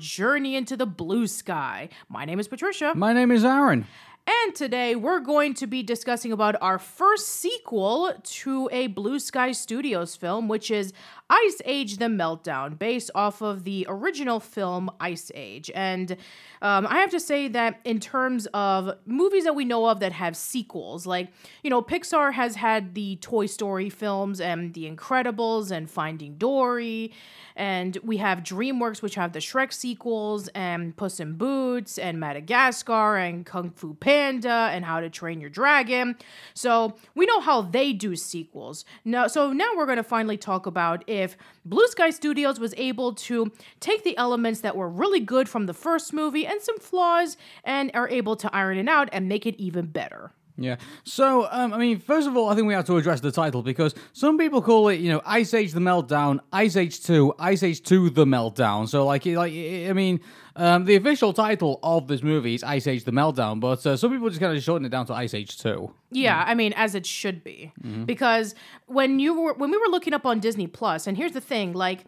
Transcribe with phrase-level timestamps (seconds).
[0.00, 1.88] Journey into the blue sky.
[2.08, 3.86] My name is Patricia, My name is Aaron.
[4.26, 9.52] and today we're going to be discussing about our first sequel to a Blue Sky
[9.52, 10.92] Studios film, which is
[11.30, 15.70] Ice Age: The Meltdown, based off of the original film Ice Age.
[15.74, 16.16] And
[16.60, 20.12] um, I have to say that in terms of movies that we know of that
[20.12, 21.28] have sequels, like
[21.62, 27.12] you know, Pixar has had the Toy Story films and The Incredibles and Finding Dory,
[27.56, 33.16] and we have DreamWorks, which have the Shrek sequels and Puss in Boots and Madagascar
[33.16, 36.16] and Kung Fu Panda and How to Train Your Dragon.
[36.54, 38.84] So we know how they do sequels.
[39.04, 43.14] Now, so now we're going to finally talk about if Blue Sky Studios was able
[43.14, 47.36] to take the elements that were really good from the first movie and some flaws
[47.64, 50.32] and are able to iron it out and make it even better.
[50.60, 50.76] Yeah.
[51.04, 53.62] So, um, I mean, first of all, I think we have to address the title
[53.62, 57.62] because some people call it, you know, Ice Age: The Meltdown, Ice Age Two, Ice
[57.62, 58.86] Age Two: The Meltdown.
[58.86, 60.20] So, like, like, I mean,
[60.56, 64.10] um, the official title of this movie is Ice Age: The Meltdown, but uh, some
[64.12, 65.94] people just kind of shorten it down to Ice Age Two.
[66.10, 67.72] Yeah, I mean, as it should be,
[68.04, 68.54] because
[68.86, 71.72] when you were when we were looking up on Disney Plus, and here's the thing,
[71.72, 72.04] like.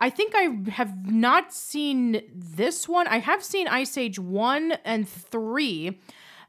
[0.00, 3.06] I think I have not seen this one.
[3.06, 6.00] I have seen Ice Age 1 and 3.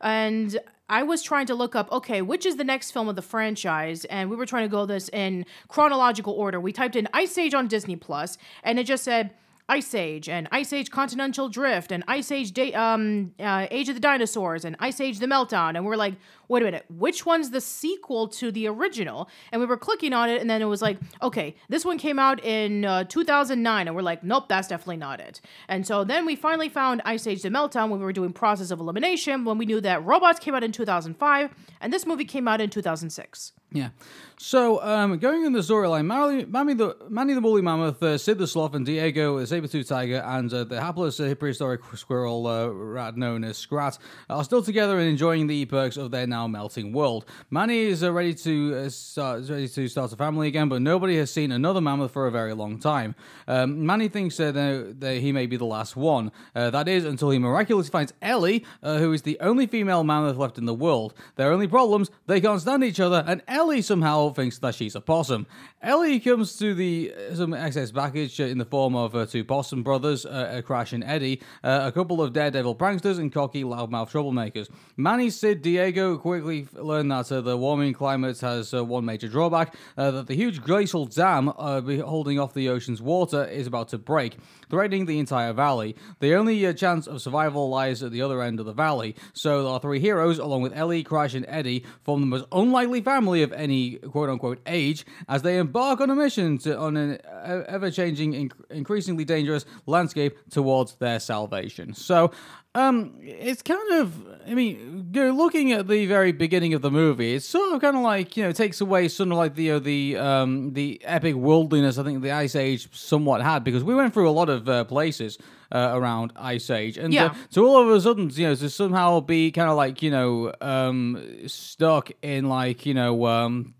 [0.01, 3.21] And I was trying to look up, okay, which is the next film of the
[3.21, 4.05] franchise?
[4.05, 6.59] And we were trying to go this in chronological order.
[6.59, 9.33] We typed in Ice Age on Disney Plus, and it just said
[9.67, 13.95] Ice Age and Ice Age Continental Drift and Ice Age da- um, uh, Age of
[13.95, 15.75] the Dinosaurs and Ice Age the Meltdown.
[15.75, 16.13] And we're like,
[16.47, 19.27] wait a minute, which one's the sequel to the original?
[19.51, 22.19] And we were clicking on it, and then it was like, okay, this one came
[22.19, 23.87] out in uh, 2009.
[23.87, 25.41] And we're like, nope, that's definitely not it.
[25.67, 28.69] And so then we finally found Ice Age the Meltdown when we were doing Process
[28.69, 32.47] of Elimination, when we knew that Robots came out in 2005, and this movie came
[32.47, 33.51] out in 2006.
[33.75, 33.89] Yeah.
[34.37, 38.37] So, um, going in the storyline, Manny, Manny the Manny the Woolly Mammoth, uh, Sid
[38.37, 42.67] the Sloth, and Diego the Saber-Tooth Tiger, and uh, the hapless uh, prehistoric squirrel uh,
[42.67, 43.97] rat known as Scrat
[44.29, 47.25] are still together and enjoying the perks of their now melting world.
[47.49, 51.17] Manny is uh, ready to uh, start ready to start a family again, but nobody
[51.17, 53.15] has seen another mammoth for a very long time.
[53.47, 56.31] Um, Manny thinks uh, that he may be the last one.
[56.53, 60.65] That is until he miraculously finds Ellie, who is the only female mammoth left in
[60.65, 61.13] the world.
[61.35, 65.01] Their only problems: they can't stand each other, and Ellie somehow thinks that she's a
[65.01, 65.47] possum.
[65.81, 69.43] Ellie comes to the uh, some excess baggage uh, in the form of uh, two
[69.43, 74.11] possum brothers, uh, Crash and Eddie, uh, a couple of daredevil pranksters, and cocky loudmouth
[74.11, 74.69] troublemakers.
[74.97, 80.35] Manny, Sid, Diego quickly learn that the warming climate has one major drawback: that the
[80.35, 84.37] huge glacial dam holding off the ocean's water is about to break,
[84.69, 85.95] threatening the entire valley.
[86.19, 89.15] The only chance of survival lies at the other end of the valley.
[89.33, 93.41] So our three heroes, along with Ellie, Crash, and Eddie, form the most unlikely family
[93.41, 97.19] of any quote unquote age as they embark on a mission to, on an
[97.67, 101.93] ever changing, inc- increasingly dangerous landscape towards their salvation.
[101.93, 102.31] So,
[102.75, 104.13] um, it's kind of,
[104.47, 107.81] I mean, you know, looking at the very beginning of the movie, it's sort of
[107.81, 110.73] kind of like, you know, takes away sort of like the, you know, the, um,
[110.73, 114.31] the epic worldliness I think the Ice Age somewhat had because we went through a
[114.31, 115.37] lot of uh, places
[115.71, 116.97] uh, around Ice Age.
[116.97, 117.27] And Yeah.
[117.27, 120.11] uh, to all of a sudden, you know, to somehow be kind of like, you
[120.11, 123.73] know, um, stuck in like, you know, um,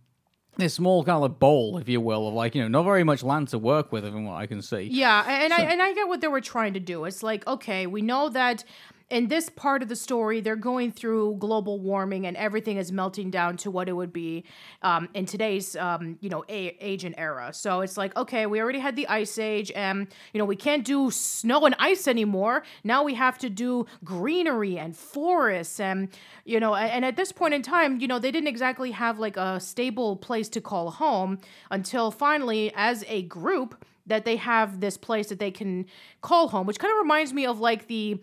[0.58, 3.04] this small kind of like bowl, if you will, of like, you know, not very
[3.04, 4.84] much land to work with, from what I can see.
[4.84, 7.06] Yeah, and I and I get what they were trying to do.
[7.06, 8.64] It's like, okay, we know that
[9.10, 13.30] in this part of the story, they're going through global warming and everything is melting
[13.30, 14.44] down to what it would be
[14.82, 17.54] um, in today's, um, you know, a- age and era.
[17.54, 20.84] So it's like, okay, we already had the ice age, and you know, we can't
[20.84, 22.64] do snow and ice anymore.
[22.84, 26.10] Now we have to do greenery and forests, and
[26.44, 29.38] you know, and at this point in time, you know, they didn't exactly have like
[29.38, 34.98] a stable place to call home until finally, as a group that they have this
[34.98, 35.86] place that they can
[36.22, 38.20] call home, which kind of reminds me of like the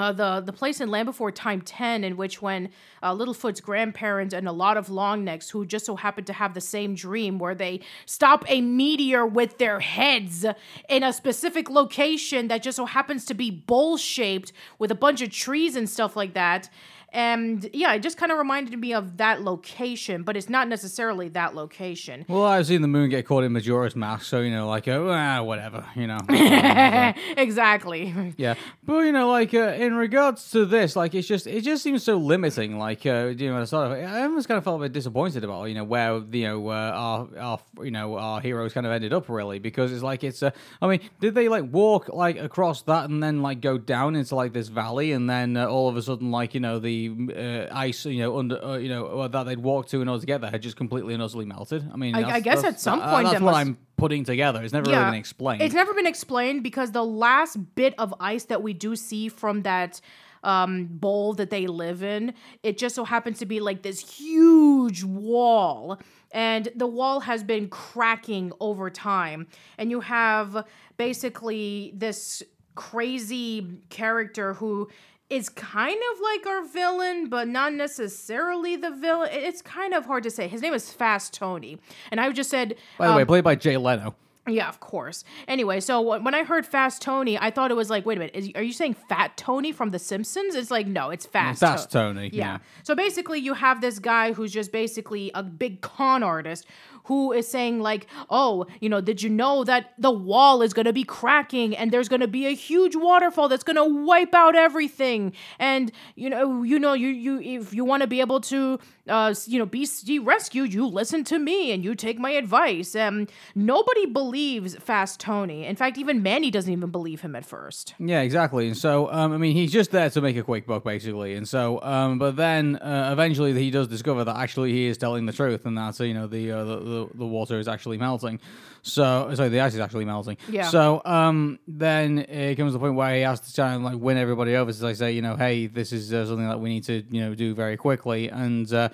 [0.00, 2.70] uh, the the place in Land Before Time 10, in which when
[3.02, 6.60] uh, Littlefoot's grandparents and a lot of longnecks who just so happen to have the
[6.60, 10.44] same dream where they stop a meteor with their heads
[10.88, 15.22] in a specific location that just so happens to be bowl shaped with a bunch
[15.22, 16.68] of trees and stuff like that.
[17.10, 21.28] And yeah, it just kind of reminded me of that location, but it's not necessarily
[21.30, 22.26] that location.
[22.28, 25.02] Well, I've seen the moon get caught in Majora's Mask, so you know, like, uh,
[25.08, 26.18] ah, whatever, you know.
[27.36, 28.34] exactly.
[28.36, 31.82] yeah, but you know, like uh, in regards to this, like it's just it just
[31.82, 32.78] seems so limiting.
[32.78, 35.44] Like uh, you know, I sort of, I almost kind of felt a bit disappointed
[35.44, 38.92] about you know where you know uh, our our you know our heroes kind of
[38.92, 40.42] ended up really because it's like it's.
[40.42, 40.50] Uh,
[40.82, 44.34] I mean, did they like walk like across that and then like go down into
[44.34, 47.68] like this valley and then uh, all of a sudden like you know the uh,
[47.74, 50.40] ice you know under uh, you know that they'd walked to in order to get
[50.40, 51.88] there had just completely and utterly melted?
[51.92, 54.24] I mean, I- I guess at some uh, point that's that what must- I'm putting
[54.24, 54.62] together.
[54.62, 55.62] It's never really been explained.
[55.62, 59.62] It's never been explained because the last bit of ice that we do see from
[59.62, 60.00] that
[60.44, 65.02] um, bowl that they live in, it just so happens to be like this huge
[65.04, 65.98] wall.
[66.30, 69.48] And the wall has been cracking over time.
[69.78, 70.64] And you have
[70.96, 72.42] basically this
[72.76, 74.88] crazy character who
[75.30, 79.28] is kind of like our villain, but not necessarily the villain.
[79.32, 80.48] It's kind of hard to say.
[80.48, 81.78] His name is Fast Tony.
[82.10, 82.76] And I just said.
[82.98, 84.14] By the um, way, played by Jay Leno.
[84.48, 85.24] Yeah, of course.
[85.46, 88.34] Anyway, so when I heard Fast Tony, I thought it was like, wait a minute,
[88.34, 90.54] is, are you saying Fat Tony from The Simpsons?
[90.54, 91.60] It's like, no, it's Fast.
[91.60, 92.44] Fast To- Tony, Yeah.
[92.44, 92.58] yeah.
[92.82, 96.66] So basically, you have this guy who's just basically a big con artist
[97.04, 100.84] who is saying like, oh, you know, did you know that the wall is going
[100.84, 104.34] to be cracking and there's going to be a huge waterfall that's going to wipe
[104.34, 105.32] out everything?
[105.58, 109.34] And you know, you know, you you if you want to be able to, uh,
[109.46, 109.86] you know, be
[110.18, 112.94] rescued, you listen to me and you take my advice.
[112.94, 115.64] And nobody believes Fast Tony.
[115.64, 117.94] In fact, even Manny doesn't even believe him at first.
[117.98, 118.66] Yeah, exactly.
[118.66, 121.34] And so, um, I mean, he's just there to make a quick buck, basically.
[121.34, 125.26] And so, um, but then uh, eventually he does discover that actually he is telling
[125.26, 128.40] the truth, and that you know the uh, the, the the water is actually melting.
[128.82, 130.36] So, sorry, the ice is actually melting.
[130.48, 130.68] Yeah.
[130.68, 133.98] So, um, then it comes to the point where he has to try and like
[133.98, 134.72] win everybody over.
[134.72, 137.20] So, I say, you know, hey, this is uh, something that we need to you
[137.20, 138.88] know do very quickly, and uh,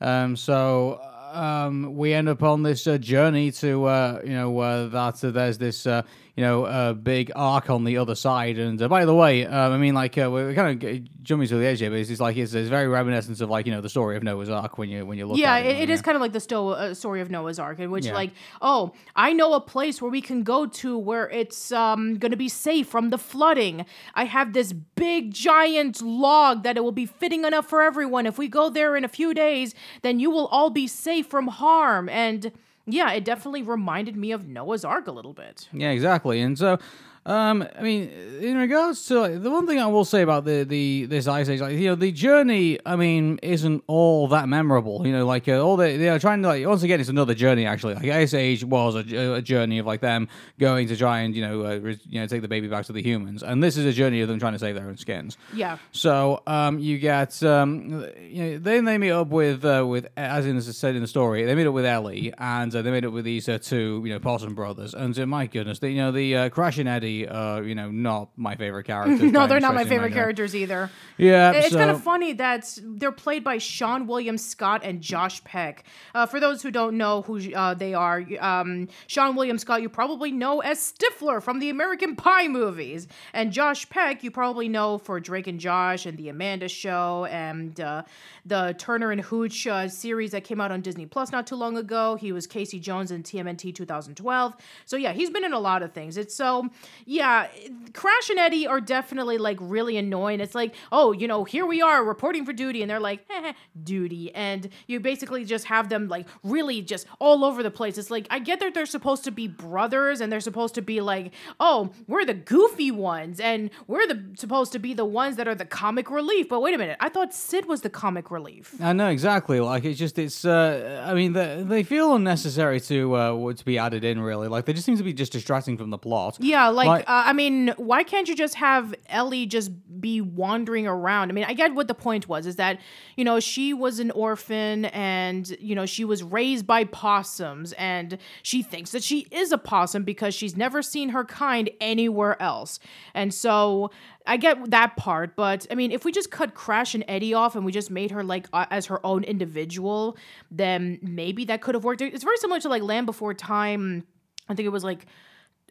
[0.00, 1.00] um, so.
[1.34, 5.32] Um, we end up on this uh, journey to, uh, you know, uh, that uh,
[5.32, 6.02] there's this, uh,
[6.36, 8.58] you know, a big ark on the other side.
[8.58, 11.56] And uh, by the way, um, I mean, like, uh, we're kind of jumping to
[11.56, 13.80] the edge here, but it's, it's like it's, it's very reminiscent of like, you know,
[13.80, 15.76] the story of Noah's Ark when you when you look Yeah, at it.
[15.76, 18.06] it, it is kind of like the sto- uh, story of Noah's Ark, in which,
[18.06, 18.14] Yeah.
[18.14, 22.32] like, oh, I know a place where we can go to where it's um, going
[22.32, 23.86] to be safe from the flooding.
[24.14, 28.26] I have this big, giant log that it will be fitting enough for everyone.
[28.26, 29.72] If we go there in a few days,
[30.02, 32.08] then you will all be safe from harm.
[32.08, 32.50] And
[32.86, 35.68] yeah, it definitely reminded me of Noah's Ark a little bit.
[35.72, 36.40] Yeah, exactly.
[36.40, 36.78] And so,
[37.26, 38.10] um, I mean,
[38.40, 41.48] in regards to like, the one thing I will say about the the this Ice
[41.48, 45.06] Age, like you know, the journey, I mean, isn't all that memorable.
[45.06, 47.34] You know, like uh, all they they are trying to like once again, it's another
[47.34, 47.64] journey.
[47.64, 50.28] Actually, like Ice Age was a, a journey of like them
[50.58, 52.92] going to try and you know uh, re- you know take the baby back to
[52.92, 55.38] the humans, and this is a journey of them trying to save their own skins.
[55.54, 55.78] Yeah.
[55.92, 60.44] So um, you get um, you know, then they meet up with uh, with as
[60.44, 63.06] in as said in the story, they meet up with Ellie and uh, they meet
[63.06, 65.96] up with these uh, two you know Possum brothers, and uh, my goodness, the, you
[65.96, 66.78] know the uh, Crash
[67.22, 69.32] uh, you know not my favorite characters.
[69.32, 70.90] No, they're not my favorite characters either.
[71.16, 75.42] Yeah, It's so, kind of funny that they're played by Seann William Scott and Josh
[75.44, 75.84] Peck.
[76.14, 79.88] Uh, for those who don't know who uh, they are, um, Seann William Scott you
[79.88, 84.98] probably know as Stifler from the American Pie movies, and Josh Peck you probably know
[84.98, 88.02] for Drake and Josh and the Amanda Show and uh,
[88.44, 91.76] the Turner and Hooch uh, series that came out on Disney Plus not too long
[91.76, 92.16] ago.
[92.16, 94.54] He was Casey Jones in TMNT 2012.
[94.84, 96.16] So yeah, he's been in a lot of things.
[96.16, 96.68] It's so
[97.06, 97.48] yeah,
[97.92, 100.40] Crash and Eddie are definitely like really annoying.
[100.40, 103.52] It's like, oh, you know, here we are reporting for duty, and they're like, eh,
[103.82, 107.98] duty, and you basically just have them like really just all over the place.
[107.98, 111.00] It's like I get that they're supposed to be brothers, and they're supposed to be
[111.00, 115.46] like, oh, we're the goofy ones, and we're the supposed to be the ones that
[115.46, 116.48] are the comic relief.
[116.48, 118.74] But wait a minute, I thought Sid was the comic relief.
[118.80, 119.60] I know exactly.
[119.60, 120.44] Like it's just it's.
[120.44, 124.20] Uh, I mean, they, they feel unnecessary to uh, to be added in.
[124.20, 126.38] Really, like they just seem to be just distracting from the plot.
[126.40, 129.70] Yeah, like, Like- uh, I mean, why can't you just have Ellie just
[130.00, 131.30] be wandering around?
[131.30, 132.80] I mean, I get what the point was is that,
[133.16, 138.18] you know, she was an orphan and, you know, she was raised by possums and
[138.42, 142.78] she thinks that she is a possum because she's never seen her kind anywhere else.
[143.14, 143.90] And so
[144.26, 147.56] I get that part, but I mean, if we just cut Crash and Eddie off
[147.56, 150.16] and we just made her like uh, as her own individual,
[150.50, 152.00] then maybe that could have worked.
[152.00, 154.06] It's very similar to like Land Before Time.
[154.48, 155.06] I think it was like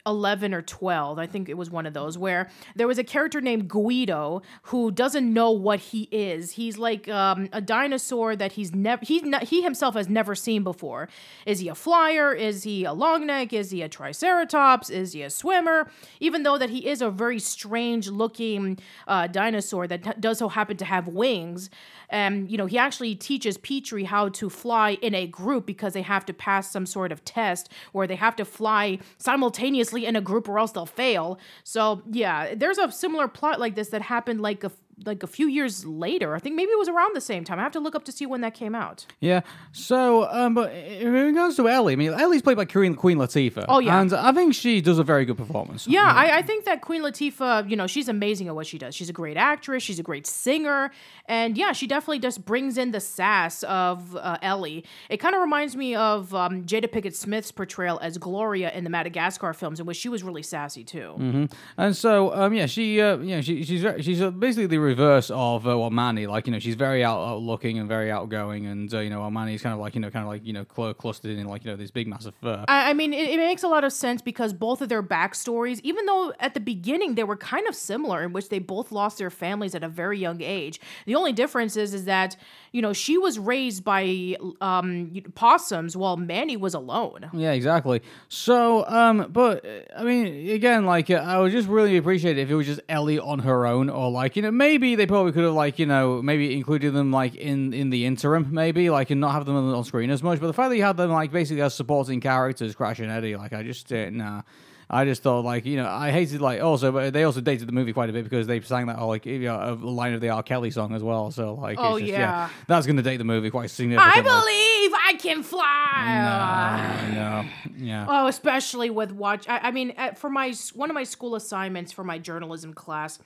[0.06, 3.42] 11 or 12 i think it was one of those where there was a character
[3.42, 6.52] named guido who doesn't know what he is.
[6.52, 10.64] He's like um, a dinosaur that he's never he's not, he himself has never seen
[10.64, 11.10] before.
[11.46, 12.34] Is he a flyer?
[12.34, 13.54] Is he a long neck?
[13.54, 14.90] Is he a triceratops?
[14.90, 15.90] Is he a swimmer?
[16.20, 20.78] Even though that he is a very strange looking uh, dinosaur that does so happen
[20.78, 21.70] to have wings
[22.14, 26.02] and you know he actually teaches petrie how to fly in a group because they
[26.04, 30.22] have to pass some sort of test where they have to fly simultaneously in a
[30.22, 31.40] group or else they'll fail.
[31.64, 34.72] So yeah there's a similar plot like this that happened like a
[35.06, 36.36] like a few years later.
[36.36, 37.60] I think maybe it was around the same time.
[37.60, 39.06] I have to look up to see when that came out.
[39.20, 39.42] Yeah.
[39.72, 43.66] So, um, but in regards to Ellie, I mean, Ellie's played by Queen, Queen Latifah.
[43.68, 44.00] Oh, yeah.
[44.00, 45.88] And I think she does a very good performance.
[45.88, 48.96] Yeah, I, I think that Queen Latifah, you know, she's amazing at what she does.
[48.96, 49.84] She's a great actress.
[49.84, 50.92] She's a great singer,
[51.28, 54.86] and yeah, she definitely just brings in the sass of uh, Ellie.
[55.10, 58.90] It kind of reminds me of um, Jada Pinkett Smith's portrayal as Gloria in the
[58.90, 61.48] Madagascar films, in which she was really sassy too.
[61.78, 65.68] And so, um, yeah, she, uh, yeah, she, she's she's uh, basically the reverse of
[65.68, 66.28] uh, Manny.
[66.28, 69.32] Like, you know, she's very out, outlooking and very outgoing, and uh, you know, while
[69.32, 71.64] Manny's kind of like, you know, kind of like, you know, cl- clustered in like,
[71.64, 72.64] you know, this big massive fur.
[72.68, 75.80] I, I mean, it, it makes a lot of sense because both of their backstories,
[75.84, 79.18] even though at the beginning they were kind of similar, in which they both lost
[79.18, 80.80] their families at a very young age.
[81.06, 82.36] The only difference is, is that
[82.72, 87.30] you know she was raised by um, possums while Manny was alone.
[87.34, 88.02] Yeah, exactly.
[88.30, 92.42] So, um, but uh, I mean, again, like uh, I would just really appreciate it
[92.42, 95.32] if it was just Ellie on her own, or like you know, maybe they probably
[95.32, 99.10] could have like you know maybe included them like in in the interim, maybe like
[99.10, 100.40] and not have them on screen as much.
[100.40, 103.36] But the fact that you had them like basically as supporting characters, Crash and Eddie,
[103.36, 104.42] like I just uh, nah.
[104.90, 107.72] I just thought like you know I hated like also but they also dated the
[107.72, 110.30] movie quite a bit because they sang that like you know, a line of the
[110.30, 112.50] R Kelly song as well so like Oh, it's just, yeah.
[112.68, 114.20] that's gonna date the movie quite significantly.
[114.20, 117.12] I believe I can fly.
[117.16, 119.48] no yeah Oh, especially with watch.
[119.48, 123.20] I, I mean, for my one of my school assignments for my journalism class,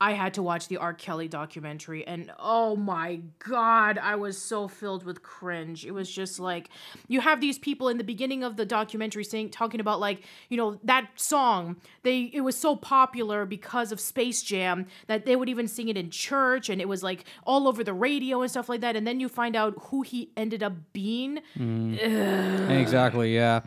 [0.00, 0.94] I had to watch the R.
[0.94, 5.84] Kelly documentary, and oh my god, I was so filled with cringe.
[5.84, 6.70] It was just like
[7.06, 10.56] you have these people in the beginning of the documentary saying, talking about like you
[10.56, 11.76] know that song.
[12.02, 15.98] They it was so popular because of Space Jam that they would even sing it
[15.98, 18.96] in church, and it was like all over the radio and stuff like that.
[18.96, 21.40] And then you find out who he ended up being.
[21.58, 22.70] Mm.
[22.70, 23.60] Exactly, yeah.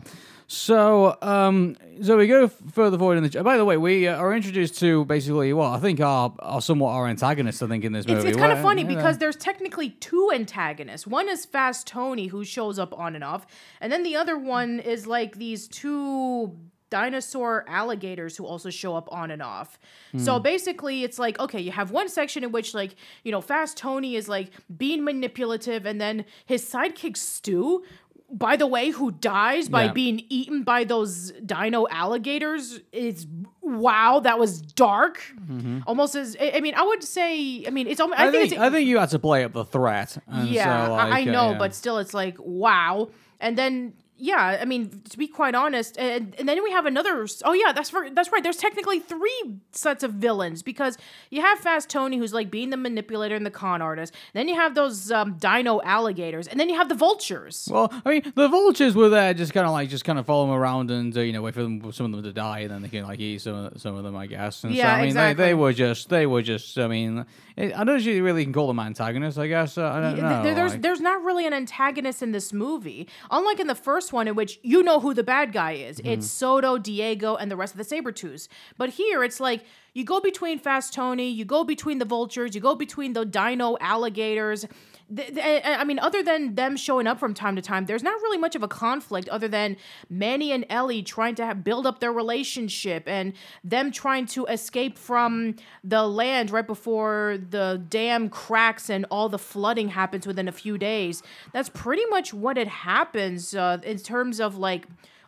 [0.46, 3.42] So, um, so we go further forward in the.
[3.42, 6.90] By the way, we uh, are introduced to basically, well, I think are are somewhat
[6.90, 7.62] our antagonists.
[7.62, 8.88] I think in this movie, It's, it's kind of funny yeah.
[8.88, 11.06] because there's technically two antagonists.
[11.06, 13.46] One is Fast Tony, who shows up on and off,
[13.80, 16.56] and then the other one is like these two
[16.90, 19.80] dinosaur alligators who also show up on and off.
[20.16, 23.76] So basically, it's like okay, you have one section in which like you know Fast
[23.76, 27.82] Tony is like being manipulative, and then his sidekick Stu.
[28.36, 29.92] By the way, who dies by Yeah.
[29.92, 33.26] being eaten by those dino alligators is
[33.62, 35.22] wow, that was dark.
[35.86, 38.20] Almost as I mean, I would say, I mean, it's almost.
[38.20, 40.18] I, I think, think it's I think you had to play up the threat.
[40.26, 41.58] and yeah, so, I, I like, uh, know, yeah.
[41.58, 43.08] but still, it's like wow.
[43.40, 47.26] And then yeah, I mean, to be quite honest, and, and then we have another.
[47.44, 48.42] Oh yeah, that's for, that's right.
[48.42, 50.96] There's technically three sets of villains because
[51.30, 54.14] you have Fast Tony, who's like being the manipulator and the con artist.
[54.32, 57.68] Then you have those um, dino alligators, and then you have the vultures.
[57.70, 60.46] Well, I mean, the vultures were there, just kind of like, just kind of follow
[60.46, 62.70] them around and uh, you know wait for them, some of them to die, and
[62.70, 64.62] then they can like eat some, of- some of them, I guess.
[64.64, 65.42] And so, Yeah, I mean, exactly.
[65.42, 66.78] they, they were just, they were just.
[66.78, 69.38] I mean, I don't know if you really can call them antagonists.
[69.38, 70.54] I guess uh, I don't know.
[70.54, 74.26] there's like- there's not really an antagonist in this movie, unlike in the first one,
[74.26, 75.98] in which you know who the bad guy is.
[75.98, 76.08] Mm-hmm.
[76.08, 78.48] It's Soto, Diego, and the rest of the Sabretooths.
[78.76, 82.60] But here, it's like you go between Fast Tony, you go between the vultures, you
[82.60, 84.66] go between the dino alligators.
[85.14, 88.38] Th- I mean, other than them showing up from time to time, there's not really
[88.38, 89.76] much of a conflict other than
[90.08, 94.96] Manny and Ellie trying to have, build up their relationship and them trying to escape
[94.98, 100.52] from the land right before the dam cracks and all the flooding happens within a
[100.52, 101.22] few days.
[101.52, 104.86] That's pretty much what it happens uh, in terms of like.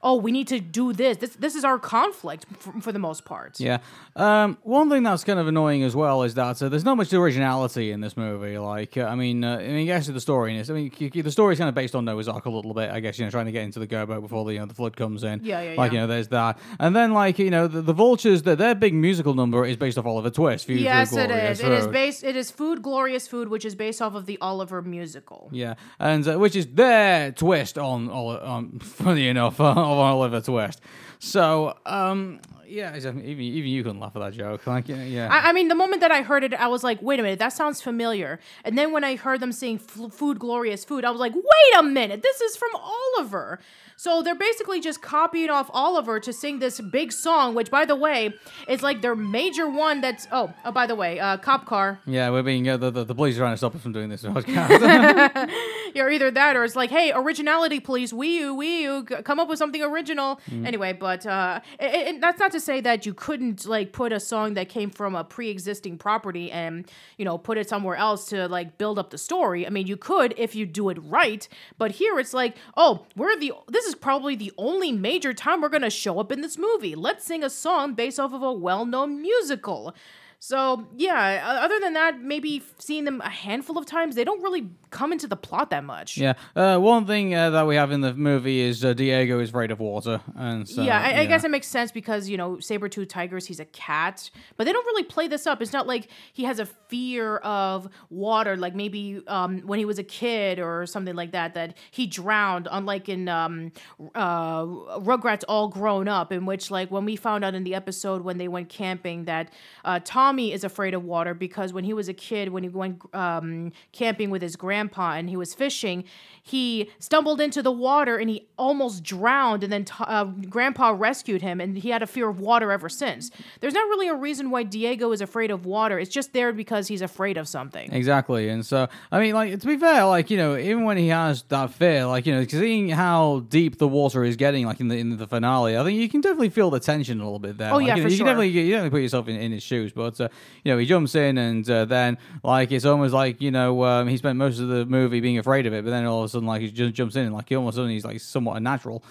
[0.09, 1.17] Oh, we need to do this.
[1.17, 3.59] This this is our conflict for, for the most part.
[3.59, 3.79] Yeah.
[4.15, 7.13] Um, one thing that's kind of annoying as well is that uh, there's not much
[7.13, 8.57] originality in this movie.
[8.57, 10.71] Like, uh, I mean, uh, I mean, guess the story is.
[10.71, 12.89] I mean, the story's kind of based on Noah's Ark a little bit.
[12.91, 14.75] I guess you know, trying to get into the Gerbo before the you know the
[14.75, 15.41] flood comes in.
[15.43, 15.95] Yeah, yeah, Like yeah.
[15.97, 18.45] you know, there's that, and then like you know, the, the vultures.
[18.45, 20.67] Their, their big musical number is based off Oliver Twist.
[20.67, 21.65] Future Yes, it Glorious is.
[21.65, 22.23] It is based.
[22.23, 25.49] It is Food Glorious Food, which is based off of the Oliver musical.
[25.53, 29.59] Yeah, and uh, which is their twist on, Oli- on funny enough,
[29.99, 30.81] on Oliver Twist.
[31.19, 34.67] So, um, yeah, even even you couldn't laugh at that joke.
[34.67, 35.29] Like, yeah, yeah.
[35.31, 37.39] I, I mean, the moment that I heard it, I was like, wait a minute,
[37.39, 38.39] that sounds familiar.
[38.65, 41.79] And then when I heard them saying "F- food, glorious food, I was like, wait
[41.79, 43.61] a minute, this is from Oliver.
[43.97, 47.97] So they're basically just copying off Oliver to sing this big song, which, by the
[47.97, 48.35] way,
[48.69, 50.29] is like their major one that's.
[50.31, 51.99] Oh, oh by the way, uh, Cop Car.
[52.07, 54.09] yeah, we're being uh, the, the the police are trying to stop us from doing
[54.11, 54.23] this
[54.71, 55.51] podcast.
[55.95, 58.13] You're either that or it's like, hey, originality, please.
[58.13, 60.41] Wii U, Wii U, g- come up with something original.
[60.53, 64.21] Anyway, but uh, it, it, that's not to say that you couldn't like put a
[64.21, 68.47] song that came from a pre-existing property and you know put it somewhere else to
[68.49, 69.67] like build up the story.
[69.67, 71.49] I mean, you could if you do it right.
[71.79, 75.69] But here it's like, oh, we're the this is probably the only major time we're
[75.69, 76.95] gonna show up in this movie.
[76.95, 79.95] Let's sing a song based off of a well-known musical.
[80.39, 84.71] So yeah, other than that, maybe seeing them a handful of times, they don't really
[84.91, 86.17] come into the plot that much.
[86.17, 89.49] yeah, uh, one thing uh, that we have in the movie is uh, Diego is
[89.49, 92.61] afraid of water, and so yeah, I, I guess it makes sense because you know
[92.61, 95.61] saber-tooth tigers, he's a cat, but they don't really play this up.
[95.61, 99.99] It's not like he has a fear of water, like maybe um, when he was
[99.99, 102.69] a kid or something like that, that he drowned.
[102.71, 103.73] Unlike in um,
[104.15, 108.23] uh, Rugrats All Grown Up, in which like when we found out in the episode
[108.23, 109.53] when they went camping that
[109.85, 113.01] uh, Tommy is afraid of water because when he was a kid, when he went
[113.15, 116.03] um, camping with his grandpa and he was fishing,
[116.43, 121.43] he stumbled into the water and he almost drowned, and then t- uh, grandpa rescued
[121.43, 123.31] him, and he had a fear of water ever since.
[123.61, 125.97] There's not really a reason why Diego is afraid of water.
[125.99, 127.93] It's just there because he's afraid of something.
[127.93, 131.09] Exactly, and so I mean, like to be fair, like you know, even when he
[131.09, 134.89] has that fear, like you know, seeing how deep the water is getting, like in
[134.89, 137.59] the in the finale, I think you can definitely feel the tension a little bit
[137.59, 137.73] there.
[137.73, 138.27] Oh, Like, yeah, you, know, for you sure.
[138.27, 140.29] can definitely you definitely put yourself in, in his shoes, but uh,
[140.65, 144.09] you know, he jumps in, and uh, then like it's almost like you know, um,
[144.09, 146.29] he spent most of the movie being afraid of it, but then all of a
[146.29, 148.61] sudden, like he just jumps in, and like he almost suddenly he's like somewhat a
[148.61, 149.03] natural,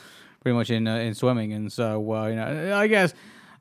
[0.42, 3.14] pretty much in uh, in swimming, and so uh, you know, I guess.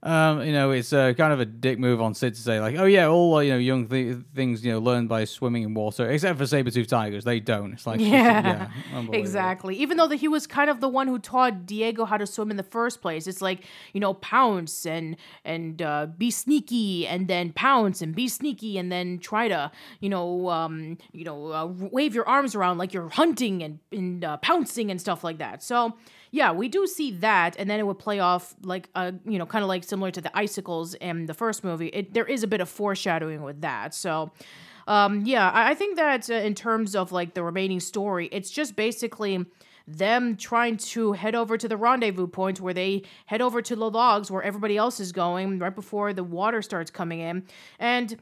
[0.05, 2.77] Um, you know, it's uh, kind of a dick move on Sid to say like,
[2.77, 6.11] oh yeah, all you know, young th- things you know learn by swimming in water,
[6.11, 7.73] except for saber tooth tigers, they don't.
[7.73, 9.15] It's like, Yeah, unbelievable.
[9.19, 9.77] exactly.
[9.77, 12.51] Even though that he was kind of the one who taught Diego how to swim
[12.51, 17.27] in the first place, it's like you know pounce and and uh, be sneaky, and
[17.27, 19.71] then pounce and be sneaky, and then try to
[20.01, 24.23] you know um, you know uh, wave your arms around like you're hunting and and
[24.23, 25.63] uh, pouncing and stuff like that.
[25.63, 25.95] So
[26.35, 29.47] yeah, we do see that, and then it would play off like uh you know
[29.47, 31.87] kind of like similar to the icicles in the first movie.
[31.87, 34.33] It, there is a bit of foreshadowing with that, so.
[34.87, 38.51] Um, yeah, I, I think that uh, in terms of like the remaining story, it's
[38.51, 39.47] just basically
[39.87, 43.91] them trying to head over to the rendezvous point where they head over to the
[43.91, 47.47] logs where everybody else is going right before the water starts coming in.
[47.79, 48.19] And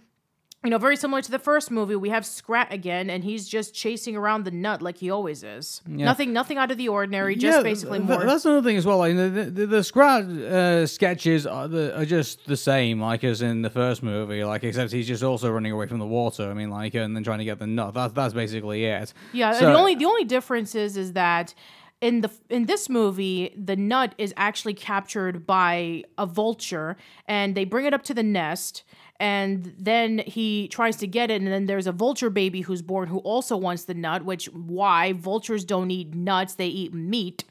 [0.65, 3.75] you know, very similar to the first movie, we have Scrat again, and he's just
[3.75, 5.83] chasing around the nut like he always is.
[5.87, 7.35] Nothing, nothing out of the ordinary.
[7.35, 8.25] Just basically th- more.
[8.25, 8.99] That's another thing as well.
[8.99, 13.25] Like the the, the, the Scrat uh, sketches are, the, are just the same, like
[13.25, 14.45] as in the first movie.
[14.45, 16.49] Like except he's just also running away from the water.
[16.49, 17.95] I mean, like and then trying to get the nut.
[17.95, 19.13] That's that's basically it.
[19.33, 21.55] Yeah, So- the only the only difference is is that
[22.01, 26.97] in the in this movie, the nut is actually captured by a vulture,
[27.27, 28.83] and they bring it up to the nest.
[29.23, 33.07] And then he tries to get it, and then there's a vulture baby who's born
[33.09, 34.25] who also wants the nut.
[34.25, 37.45] Which why vultures don't eat nuts; they eat meat.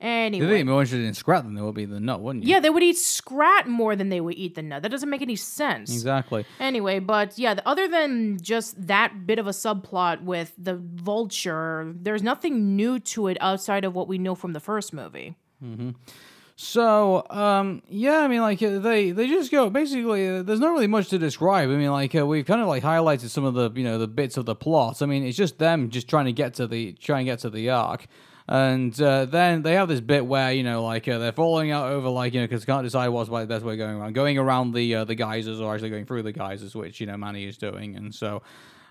[0.00, 2.44] If Anyway, they'd be more interested in Scrat than they would be the nut, wouldn't
[2.44, 2.50] you?
[2.52, 4.82] yeah, they would eat scrat more than they would eat the nut.
[4.84, 5.92] That doesn't make any sense.
[5.92, 6.44] Exactly.
[6.60, 11.92] Anyway, but yeah, the- other than just that bit of a subplot with the vulture,
[12.00, 15.34] there's nothing new to it outside of what we know from the first movie.
[15.64, 15.90] Mm-hmm.
[16.60, 20.26] So, um, yeah, I mean, like uh, they they just go basically.
[20.26, 21.68] Uh, there's not really much to describe.
[21.68, 24.08] I mean, like uh, we've kind of like highlighted some of the you know the
[24.08, 25.00] bits of the plot.
[25.00, 27.50] I mean, it's just them just trying to get to the trying to get to
[27.50, 28.08] the ark.
[28.48, 31.92] And uh, then they have this bit where you know, like uh, they're falling out
[31.92, 34.74] over like you know, because can't decide what's the best way going around, going around
[34.74, 37.56] the uh, the geysers or actually going through the geysers, which you know Manny is
[37.56, 38.42] doing, and so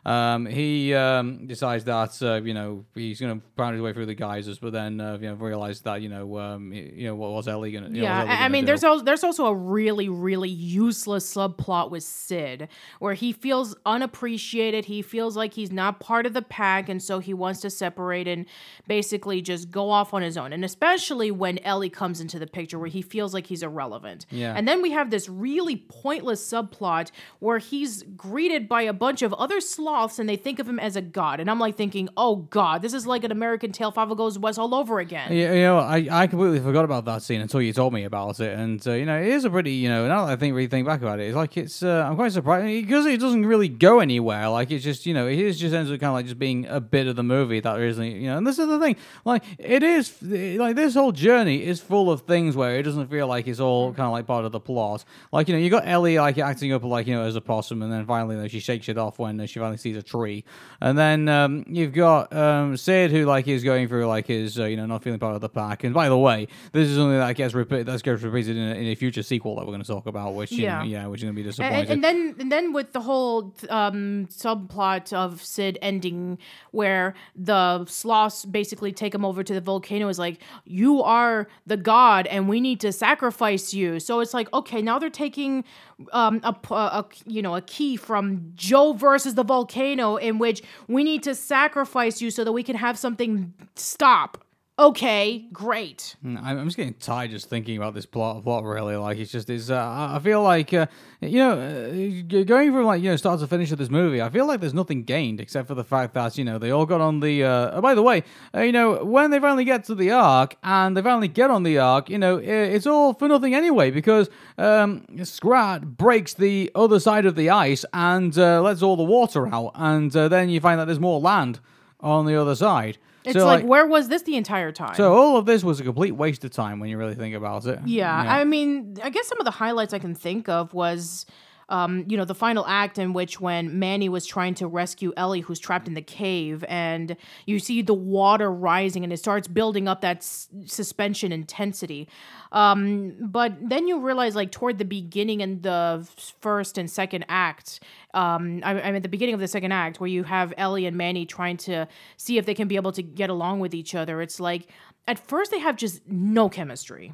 [0.08, 4.06] um, he um, decides that uh, you know he's going to pound his way through
[4.06, 7.32] the geysers, but then uh, you know realizes that you know um, you know what
[7.32, 10.48] was Ellie going to Yeah, I, I mean, there's also, there's also a really really
[10.48, 14.86] useless subplot with Sid where he feels unappreciated.
[14.86, 18.30] He feels like he's not part of the pack, and so he wants to separate
[18.30, 18.46] and
[18.88, 20.54] basically just go off on his own.
[20.54, 24.26] And especially when Ellie comes into the picture, where he feels like he's irrelevant.
[24.30, 24.54] Yeah.
[24.56, 29.34] And then we have this really pointless subplot where he's greeted by a bunch of
[29.34, 31.40] other slob sloths and they think of him as a god.
[31.40, 34.60] And I'm like thinking, oh god, this is like an American Tail Fievel Goes West
[34.60, 35.32] all over again.
[35.34, 38.40] Yeah, you know, I, I completely forgot about that scene until you told me about
[38.40, 40.56] it, and uh, you know, it is a pretty, you know, now that I think
[40.56, 43.46] really think back about it, it's like it's, uh, I'm quite surprised because it doesn't
[43.46, 44.50] really go anywhere.
[44.50, 46.80] Like it's just, you know, it just ends up kind of like just being a
[46.80, 48.38] bit of the movie that isn't, you know.
[48.38, 52.22] And this is the thing, like it is, like this whole journey is full of
[52.22, 55.04] things where it doesn't feel like it's all kind of like part of the plot.
[55.32, 57.82] Like you know, you got Ellie like acting up like you know as a possum,
[57.82, 60.44] and then finally you know, she shakes it off when she finally sees a tree,
[60.82, 64.66] and then um, you've got um, Sid who like is going through like his uh,
[64.66, 65.84] you know not feeling part of the pack.
[65.84, 68.76] And by the way, this is something that gets repeated that gets repeated in a,
[68.76, 70.80] in a future sequel that we're going to talk about, which you Yeah.
[70.80, 71.92] know, yeah, which is going to be And, disappointing.
[71.92, 76.38] and then and then with the whole um, subplot of Sid ending
[76.72, 81.78] where the sloths basically take him over to the volcano is like you are the
[81.78, 84.00] god and we need to sacrifice you.
[84.00, 85.64] So it's like okay, now they're taking
[86.12, 91.04] um, a, a- you know a key from Joe versus the volcano in which we
[91.04, 94.44] need to sacrifice you so that we can have something stop.
[94.80, 96.16] Okay, great.
[96.24, 98.44] Mm, I'm just getting tired just thinking about this plot.
[98.44, 99.72] Plot really, like it's just is.
[99.72, 100.86] Uh, I feel like uh,
[101.20, 104.30] you know, uh, going from like you know start to finish of this movie, I
[104.30, 107.02] feel like there's nothing gained except for the fact that you know they all got
[107.02, 107.44] on the.
[107.44, 110.56] Uh, oh, by the way, uh, you know when they finally get to the ark
[110.62, 114.30] and they finally get on the ark, you know it's all for nothing anyway because
[114.60, 119.48] um, Scrat breaks the other side of the ice and uh, lets all the water
[119.48, 121.60] out, and uh, then you find that there's more land
[122.00, 123.00] on the other side.
[123.28, 124.96] It's So, like, where was this the entire time?
[124.96, 127.66] so all of this was a complete waste of time when you really think about
[127.66, 127.80] it.
[127.86, 131.26] Yeah, I mean, I guess some of the highlights I can think of was,
[131.70, 135.42] um, you know, the final act in which when Manny was trying to rescue Ellie,
[135.42, 139.88] who's trapped in the cave, and you see the water rising and it starts building
[139.88, 142.08] up that s- suspension intensity.
[142.52, 146.08] Um, but then you realize, like, toward the beginning in the
[146.40, 147.82] first and second act,
[148.14, 150.96] um, I, I mean, the beginning of the second act, where you have Ellie and
[150.96, 154.22] Manny trying to see if they can be able to get along with each other,
[154.22, 154.68] it's like,
[155.08, 157.14] at first they have just no chemistry.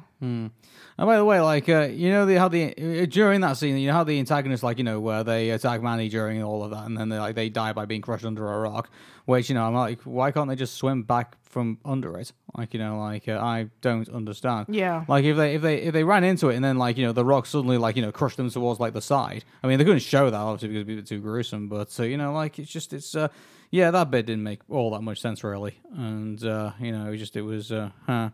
[0.96, 3.76] And by the way, like uh, you know, the, how the uh, during that scene,
[3.76, 6.70] you know how the antagonists, like you know, where they attack Manny during all of
[6.70, 8.90] that, and then they like they die by being crushed under a rock.
[9.26, 12.32] Which you know, I'm like, why can't they just swim back from under it?
[12.56, 14.66] Like you know, like uh, I don't understand.
[14.68, 15.04] Yeah.
[15.08, 17.12] Like if they if they if they ran into it and then like you know
[17.12, 19.44] the rock suddenly like you know crushed them towards like the side.
[19.62, 21.68] I mean, they couldn't show that obviously because it'd be a bit too gruesome.
[21.68, 23.28] But uh, you know, like it's just it's uh
[23.70, 27.16] yeah, that bit didn't make all that much sense really, and uh, you know, it
[27.16, 28.30] just it was uh, huh.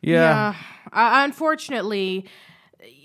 [0.00, 0.54] Yeah.
[0.92, 2.26] Uh, unfortunately,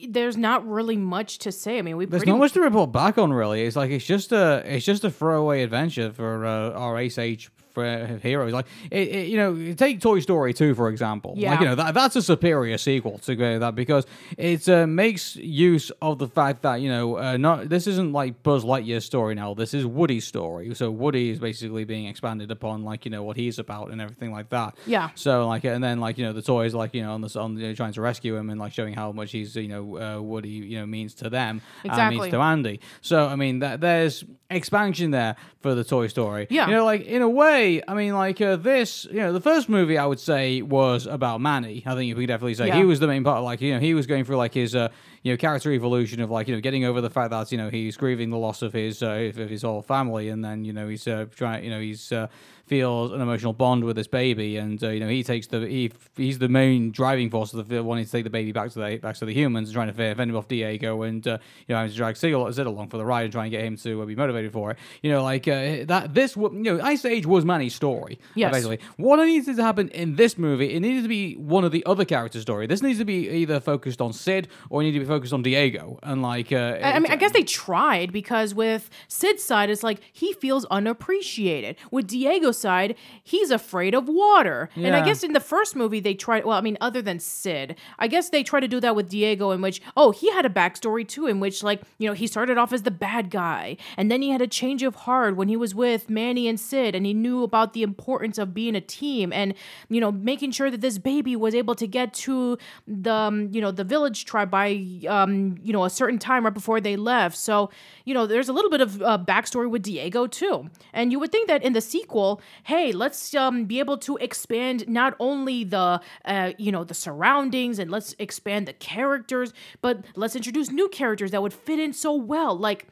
[0.08, 1.78] there's not really much to say.
[1.78, 3.64] I mean, we There's not much to report back on, really.
[3.64, 7.50] It's like it's just a it's just a throwaway adventure for uh, our Ice Age
[7.80, 8.54] for heroes.
[8.54, 11.32] Like it, it, you know, take Toy Story two for example.
[11.32, 11.60] Like Yeah.
[11.60, 14.06] you know that that's a superior sequel to go that because
[14.38, 18.44] it uh, makes use of the fact that you know uh, not this isn't like
[18.44, 19.54] Buzz Lightyear's story now.
[19.54, 20.74] This is Woody's story.
[20.76, 24.32] So Woody is basically being expanded upon, like you know what he's about and everything
[24.32, 24.76] like that.
[24.86, 25.10] Yeah.
[25.15, 27.58] So like, and then like you know the toys, like you know on the on
[27.58, 30.22] you know, trying to rescue him and like showing how much he's you know uh,
[30.22, 32.20] Woody you know means to them and Exactly.
[32.20, 32.80] means to Andy.
[33.02, 36.48] So I mean that there's expansion there for the Toy Story.
[36.50, 36.68] Yeah.
[36.68, 39.06] You know, like in a way, I mean like uh, this.
[39.06, 41.84] You know, the first movie I would say was about Manny.
[41.86, 42.78] I think you could definitely say Yeah.
[42.78, 43.44] he was the main part.
[43.44, 44.90] Like you know, he was going through like his uh,
[45.24, 47.70] you know character evolution of like you know getting over the fact that you know
[47.70, 50.88] he's grieving the loss of his uh, of his whole family, and then you know
[50.88, 52.12] he's uh, trying you know he's.
[52.12, 52.28] Uh,
[52.70, 55.92] feels an emotional bond with this baby, and uh, you know he takes the he
[56.16, 58.98] he's the main driving force of the wanting to take the baby back to the
[58.98, 61.78] back to the humans and trying to fend him off Diego, and uh, you know
[61.78, 64.02] having to drag Sid Sid along for the ride and try and get him to
[64.02, 64.78] uh, be motivated for it.
[65.02, 66.14] You know, like uh, that.
[66.14, 68.20] This you know Ice Age was Manny's story.
[68.36, 68.54] Yes.
[68.54, 71.86] basically what needed to happen in this movie, it needed to be one of the
[71.86, 72.68] other characters' story.
[72.68, 75.42] This needs to be either focused on Sid or it needed to be focused on
[75.42, 79.70] Diego, and like uh, I I mean, I guess they tried because with Sid's side,
[79.70, 81.78] it's like he feels unappreciated.
[81.92, 84.69] With Diego's side, he's afraid of water.
[84.76, 87.76] And I guess in the first movie, they tried, well, I mean, other than Sid,
[87.98, 90.50] I guess they tried to do that with Diego, in which, oh, he had a
[90.50, 93.78] backstory too, in which, like, you know, he started off as the bad guy.
[93.98, 96.95] And then he had a change of heart when he was with Manny and Sid,
[96.95, 99.54] and he knew about the importance of being a team and,
[99.89, 103.62] you know, making sure that this baby was able to get to the, um, you
[103.62, 107.38] know, the village tribe by, um, you know, a certain time right before they left.
[107.38, 107.69] So,
[108.06, 110.69] you know, there's a little bit of uh, backstory with Diego too.
[110.93, 114.88] And you would think that in the sequel, hey, let's um, be able to expand
[114.88, 120.36] not only the, uh, you know, the surroundings and let's expand the characters, but let's
[120.36, 122.58] introduce new characters that would fit in so well.
[122.58, 122.88] Like,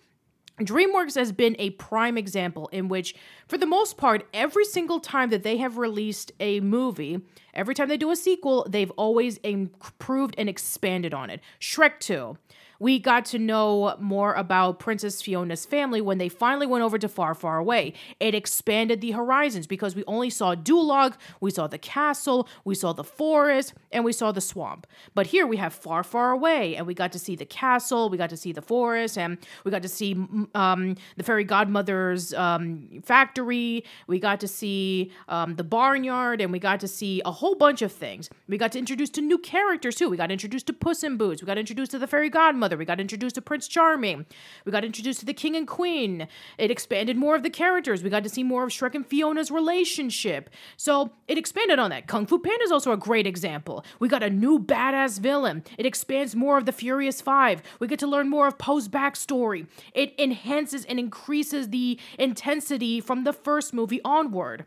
[0.60, 3.14] DreamWorks has been a prime example in which,
[3.48, 7.22] for the most part, every single time that they have released a movie,
[7.54, 11.42] every time they do a sequel, they've always improved and expanded on it.
[11.60, 12.38] Shrek 2.
[12.80, 17.08] We got to know more about Princess Fiona's family when they finally went over to
[17.08, 17.94] Far, Far Away.
[18.20, 22.94] It expanded the horizons because we only saw Duloc, we saw the castle, we saw
[22.94, 24.88] the forest, and we saw the swamp.
[25.16, 28.18] But here we have Far, Far Away, and we got to see the castle, we
[28.18, 30.14] got to see the forest, and we got to see
[30.54, 36.60] um, the fairy godmother's um, factory, we got to see um, the barnyard, and we
[36.60, 38.30] got to see a whole bunch of things.
[38.48, 40.10] We got to introduce to new characters too.
[40.10, 42.84] We got introduced to Puss in Boots, we got introduced to the fairy godmother we
[42.84, 44.26] got introduced to Prince Charming.
[44.66, 46.28] We got introduced to the King and Queen.
[46.58, 48.04] It expanded more of the characters.
[48.04, 50.50] We got to see more of Shrek and Fiona's relationship.
[50.76, 52.08] So it expanded on that.
[52.08, 53.86] Kung Fu Panda is also a great example.
[54.00, 55.64] We got a new badass villain.
[55.78, 57.62] It expands more of the Furious Five.
[57.80, 59.68] We get to learn more of Po's backstory.
[59.94, 64.66] It enhances and increases the intensity from the first movie onward.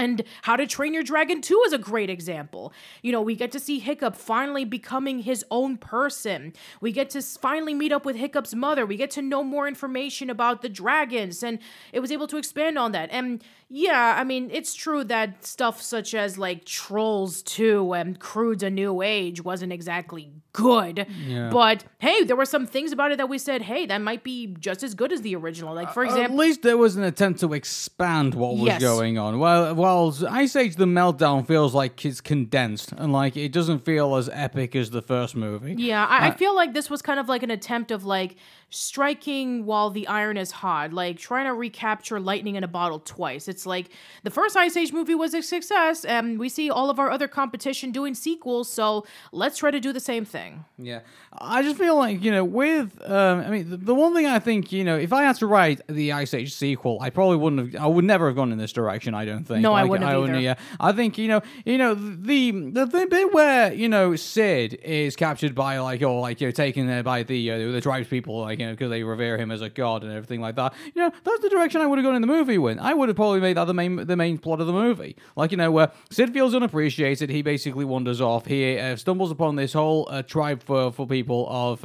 [0.00, 2.72] And How to Train Your Dragon 2 is a great example.
[3.02, 6.54] You know, we get to see Hiccup finally becoming his own person.
[6.80, 8.86] We get to finally meet up with Hiccup's mother.
[8.86, 11.58] We get to know more information about the dragons, and
[11.92, 13.10] it was able to expand on that.
[13.12, 18.64] And yeah, I mean, it's true that stuff such as like Trolls 2 and Croods
[18.64, 21.06] A New Age wasn't exactly good.
[21.24, 21.50] Yeah.
[21.50, 24.56] But hey, there were some things about it that we said, hey, that might be
[24.58, 25.72] just as good as the original.
[25.72, 28.80] Like, for example, At least there was an attempt to expand what was Yes.
[28.80, 29.38] going on.
[29.38, 34.16] Well, while Ice Age: The Meltdown feels like it's condensed and like it doesn't feel
[34.16, 35.76] as epic as the first movie.
[35.78, 38.34] Yeah, I, I uh, feel like this was kind of like an attempt of like
[38.70, 43.48] striking while the iron is hot, like trying to recapture lightning in a bottle twice.
[43.48, 43.90] It's like
[44.22, 47.28] the first Ice Age movie was a success, and we see all of our other
[47.28, 50.64] competition doing sequels, so let's try to do the same thing.
[50.78, 51.00] Yeah,
[51.32, 54.38] I just feel like you know, with um, I mean, the, the one thing I
[54.38, 57.74] think you know, if I had to write the Ice Age sequel, I probably wouldn't
[57.74, 57.82] have.
[57.82, 59.14] I would never have gone in this direction.
[59.14, 59.60] I don't think.
[59.60, 60.40] No, I wouldn't have either.
[60.40, 64.74] Yeah, I think you know, you know, the the, the bit where you know Sid
[64.82, 68.08] is captured by like or like you know taken there by the uh, the tribes
[68.08, 70.74] people, like you know, because they revere him as a god and everything like that.
[70.94, 72.78] You know, that's the direction I would have gone in the movie with.
[72.78, 75.16] I would have probably made that the main the main plot of the movie.
[75.36, 78.46] Like you know, where Sid feels unappreciated, he basically wanders off.
[78.46, 81.84] He uh, stumbles upon this whole uh, tribe for for people of.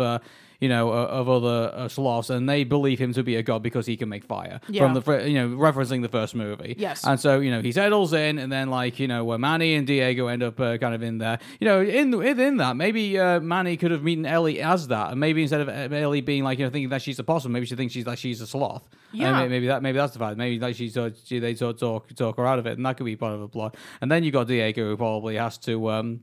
[0.62, 3.62] You know, uh, of other uh, sloths, and they believe him to be a god
[3.62, 4.62] because he can make fire.
[4.70, 4.84] Yeah.
[4.84, 6.76] From the, fir- you know, referencing the first movie.
[6.78, 7.06] Yes.
[7.06, 9.86] And so, you know, he settles in, and then, like, you know, where Manny and
[9.86, 11.40] Diego end up uh, kind of in there.
[11.60, 15.20] You know, in within that, maybe uh, Manny could have meeten Ellie as that, and
[15.20, 17.66] maybe instead of uh, Ellie being like, you know, thinking that she's a possum, maybe
[17.66, 18.88] she thinks she's like she's a sloth.
[19.12, 19.42] Yeah.
[19.42, 20.38] may- maybe that maybe that's the fact.
[20.38, 22.96] Maybe like she's uh, she, they sort talk talk her out of it, and that
[22.98, 23.76] could be part of the plot.
[24.02, 25.90] And then you got Diego who probably has to.
[25.92, 26.22] um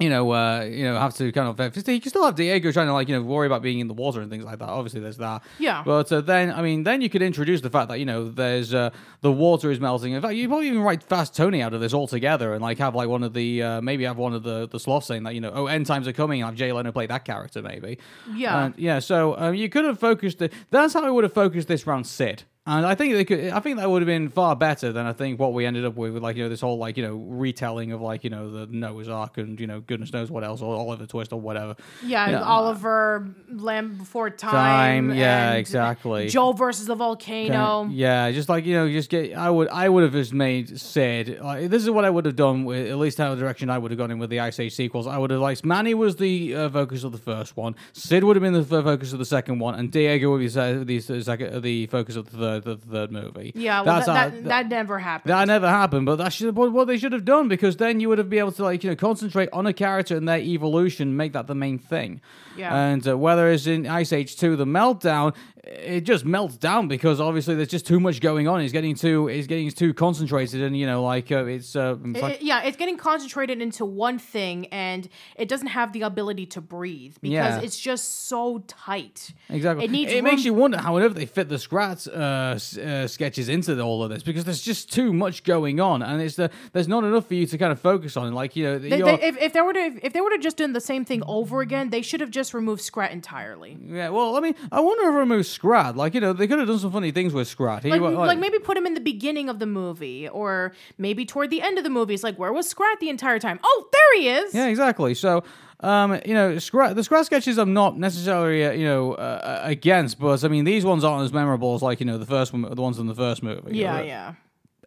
[0.00, 1.60] you know, uh, you know, have to kind of.
[1.60, 3.86] uh, You can still have Diego trying to like, you know, worry about being in
[3.86, 4.68] the water and things like that.
[4.68, 5.42] Obviously, there's that.
[5.60, 5.82] Yeah.
[5.84, 8.74] But uh, then, I mean, then you could introduce the fact that you know, there's
[8.74, 10.12] uh, the water is melting.
[10.12, 12.96] In fact, you probably even write Fast Tony out of this altogether, and like have
[12.96, 15.40] like one of the uh, maybe have one of the the sloths saying that you
[15.40, 17.98] know, oh, end times are coming, and have Jay Leno play that character maybe.
[18.34, 18.64] Yeah.
[18.64, 18.98] And, yeah.
[18.98, 20.42] So um, you could have focused.
[20.42, 22.42] it that's how I would have focused this round Sid.
[22.66, 23.50] And I think they could.
[23.50, 25.96] I think that would have been far better than I think what we ended up
[25.96, 28.50] with, with like you know this whole like you know retelling of like you know
[28.50, 31.76] the Noah's Ark and you know goodness knows what else or Oliver Twist or whatever.
[32.02, 32.42] Yeah, Yeah.
[32.42, 35.10] Oliver, Land Before Time.
[35.10, 36.28] Time, yeah, exactly.
[36.28, 37.86] Joe versus the volcano.
[37.92, 39.36] Yeah, just like you know, just get.
[39.36, 41.40] I would, I would have just made Sid.
[41.42, 43.76] Like, this is what I would have done with at least how the direction I
[43.76, 45.06] would have gone in with the Ice Age sequels.
[45.06, 48.36] I would have like Manny was the uh, focus of the first one, Sid would
[48.36, 51.22] have been the focus of the second one, and Diego would be the, the, the
[51.22, 53.52] second, the focus of the third, the third movie.
[53.54, 55.30] Yeah, well, That's that, that, that never happened.
[55.32, 58.18] That never happened, but that's what, what they should have done because then you would
[58.18, 61.32] have been able to like you know concentrate on a character and their evolution, make
[61.32, 62.20] that the main thing.
[62.56, 62.74] Yeah.
[62.74, 65.34] And uh, whether it's in Ice Age Two, the meltdown,
[65.66, 68.60] it just melts down because obviously there's just too much going on.
[68.60, 72.18] It's getting too it's getting too concentrated, and you know like uh, it's uh, it's
[72.18, 76.02] It- like- it- yeah, it's getting concentrated into one thing, and it doesn't have the
[76.02, 77.60] ability to breathe because Yeah.
[77.60, 79.32] it's just so tight.
[79.48, 79.84] Exactly.
[79.86, 82.10] It needs It makes you wonder how earth they fit the Scrat uh,
[82.58, 86.36] uh, sketches into all of this because there's just too much going on, and it's
[86.36, 88.32] the, there's not enough for you to kind of focus on.
[88.34, 90.58] Like you know, They, they, if, if they were to if they were to just
[90.58, 93.78] done the same thing over again, they should have just removed Scrat entirely.
[93.88, 95.96] Yeah, well, I mean, I wonder if remove Scrat.
[95.96, 97.82] Like, you know, they could have done some funny things with Scrat.
[97.84, 101.24] He Like, wa- like maybe put him in the beginning of the movie, or maybe
[101.24, 102.14] toward the end of the movie.
[102.14, 103.58] It's like, where was Scrat the entire time?
[103.64, 104.54] Oh, there he is.
[104.54, 105.14] Yeah, exactly.
[105.14, 105.42] So,
[105.80, 110.18] um, you know, Scrat, the Scrat sketches I'm not necessarily, uh, you know, uh, against,
[110.18, 112.62] but I mean, these ones aren't as memorable as like, you know, the first one,
[112.62, 113.76] the ones in the first movie.
[113.76, 114.34] yeah, Uh, yeah.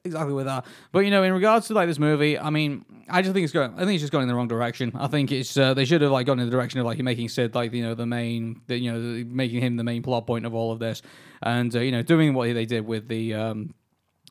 [0.08, 0.66] Exactly with that.
[0.92, 3.54] But you know, in regards to like this movie, I mean, I just think it's
[3.54, 3.74] going.
[3.76, 4.92] I think it's just going in the wrong direction.
[4.96, 7.30] I think it's uh, they should have like gone in the direction of like making
[7.30, 10.46] Sid like you know the main, the, you know, making him the main plot point
[10.46, 11.02] of all of this,
[11.44, 13.34] and uh, you know, doing what they did with the.
[13.34, 13.74] um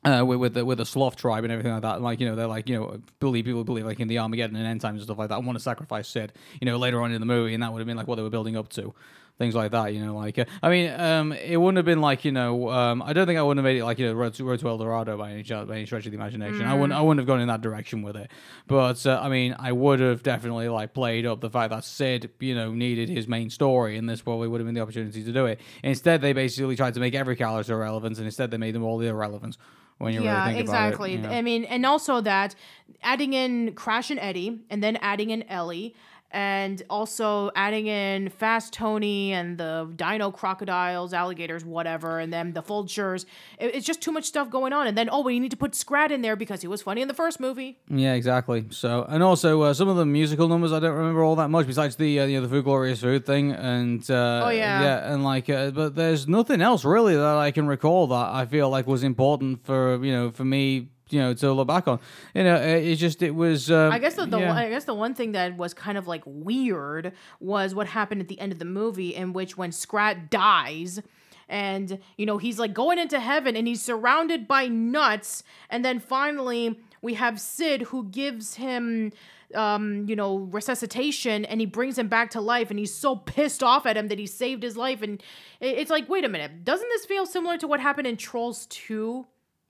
[0.05, 2.37] uh, with with the, with the sloth tribe and everything like that, like you know,
[2.37, 5.05] they're like you know, believe people believe like in the Armageddon and end times and
[5.05, 7.55] stuff like that, and want to sacrifice Sid, you know, later on in the movie,
[7.55, 8.95] and that would have been like what they were building up to.
[9.39, 9.95] Things like that.
[9.95, 13.03] You know, like uh, I mean, um, it wouldn't have been like you know, um,
[13.03, 14.69] I don't think I wouldn't have made it like you know, Road to, Road to
[14.69, 16.63] El Dorado by any chance, by any stretch of the imagination.
[16.63, 18.31] I wouldn't, I wouldn't have gone in that direction with it.
[18.67, 22.31] But uh, I mean, I would have definitely like played up the fact that Sid,
[22.41, 25.33] you know, needed his main story, and this probably would have been the opportunity to
[25.33, 25.61] do it.
[25.83, 28.99] Instead, they basically tried to make every character irrelevant, and instead they made them all
[28.99, 29.57] the irrelevant.
[29.99, 31.15] When you yeah, really exactly.
[31.15, 31.39] about it, you know.
[31.39, 32.55] I mean, and also that
[33.03, 35.95] adding in Crash and Eddie, and then adding in Ellie,
[36.31, 42.63] and also adding in Fast Tony and the Dino crocodiles, alligators, whatever, and then the
[42.63, 43.25] vultures.
[43.59, 44.87] It- it's just too much stuff going on.
[44.87, 47.09] And then oh, we need to put Scrat in there because he was funny in
[47.09, 47.79] the first movie.
[47.89, 48.67] Yeah, exactly.
[48.71, 51.67] So, and also uh, some of the musical numbers I don't remember all that much.
[51.67, 54.83] Besides the uh, you know the food glorious food thing, and uh, Oh, yeah.
[54.83, 58.47] yeah, and like, uh, but there's nothing else really that I can recall that I
[58.47, 62.01] feel like was important for you know for me you know to look back on.
[62.35, 63.71] You know, it, it just it was.
[63.71, 64.49] Um, I guess the, the yeah.
[64.49, 68.21] one, I guess the one thing that was kind of like weird was what happened
[68.21, 71.01] at the end of the movie, in which when Scrat dies,
[71.49, 76.01] and you know he's like going into heaven, and he's surrounded by nuts, and then
[76.01, 79.13] finally we have Sid who gives him.
[79.55, 83.63] Um, you know, resuscitation, and he brings him back to life, and he's so pissed
[83.63, 85.23] off at him that he saved his life, and
[85.61, 89.25] it's like, wait a minute, doesn't this feel similar to what happened in Trolls Two?